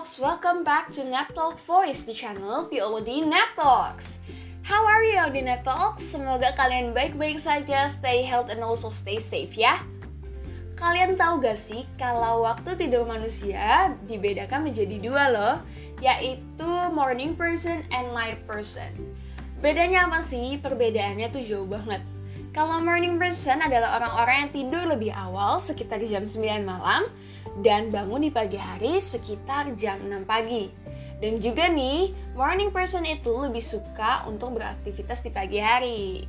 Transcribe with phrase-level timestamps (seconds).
[0.00, 4.24] welcome back to Nap Talk Voice di channel POD Nap Talks.
[4.64, 6.00] How are you di Nap Talks?
[6.00, 9.76] Semoga kalian baik-baik saja, stay healthy and also stay safe ya.
[10.80, 15.56] Kalian tahu gak sih kalau waktu tidur manusia dibedakan menjadi dua loh,
[16.00, 18.96] yaitu morning person and night person.
[19.60, 20.56] Bedanya apa sih?
[20.64, 22.00] Perbedaannya tuh jauh banget.
[22.50, 27.06] Kalau morning person adalah orang-orang yang tidur lebih awal sekitar jam 9 malam
[27.62, 30.66] dan bangun di pagi hari sekitar jam 6 pagi.
[31.22, 36.26] Dan juga nih, morning person itu lebih suka untuk beraktivitas di pagi hari.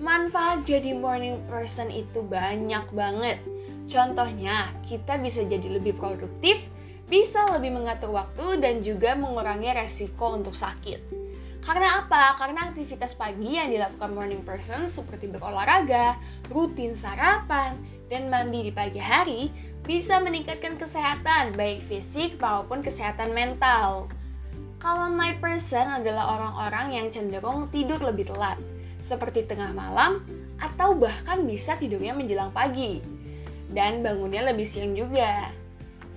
[0.00, 3.36] Manfaat jadi morning person itu banyak banget.
[3.84, 6.64] Contohnya, kita bisa jadi lebih produktif,
[7.12, 11.21] bisa lebih mengatur waktu, dan juga mengurangi resiko untuk sakit.
[11.62, 12.34] Karena apa?
[12.42, 16.18] Karena aktivitas pagi yang dilakukan morning person seperti berolahraga,
[16.50, 17.78] rutin sarapan,
[18.10, 19.48] dan mandi di pagi hari
[19.86, 24.10] bisa meningkatkan kesehatan baik fisik maupun kesehatan mental.
[24.82, 28.58] Kalau night person adalah orang-orang yang cenderung tidur lebih telat,
[28.98, 30.26] seperti tengah malam
[30.58, 32.98] atau bahkan bisa tidurnya menjelang pagi.
[33.70, 35.48] Dan bangunnya lebih siang juga.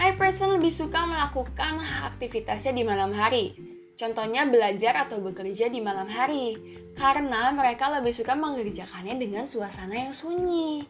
[0.00, 6.04] Night person lebih suka melakukan aktivitasnya di malam hari, Contohnya belajar atau bekerja di malam
[6.04, 6.60] hari,
[6.92, 10.84] karena mereka lebih suka mengerjakannya dengan suasana yang sunyi.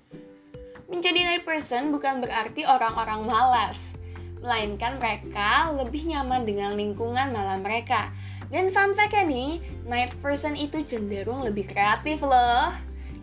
[0.91, 3.95] Menjadi night person bukan berarti orang-orang malas,
[4.43, 8.11] melainkan mereka lebih nyaman dengan lingkungan malam mereka.
[8.51, 12.71] Dan fun fact-nya nih, night person itu cenderung lebih kreatif loh.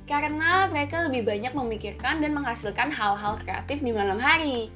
[0.03, 4.67] Karena mereka lebih banyak memikirkan dan menghasilkan hal-hal kreatif di malam hari.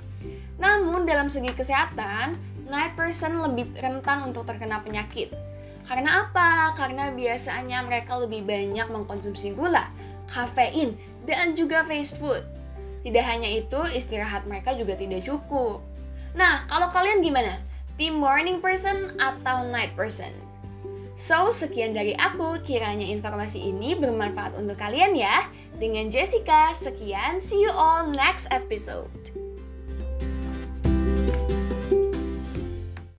[0.56, 5.32] Namun dalam segi kesehatan, night person lebih rentan untuk terkena penyakit.
[5.88, 6.76] Karena apa?
[6.76, 9.88] Karena biasanya mereka lebih banyak mengkonsumsi gula,
[10.28, 12.44] kafein, dan juga fast food.
[13.08, 15.80] Tidak hanya itu, istirahat mereka juga tidak cukup.
[16.36, 17.56] Nah, kalau kalian gimana?
[17.96, 20.36] Tim morning person atau night person?
[21.18, 22.62] So, sekian dari aku.
[22.62, 25.50] Kiranya informasi ini bermanfaat untuk kalian ya.
[25.82, 27.42] Dengan Jessica, sekian.
[27.42, 29.37] See you all next episode.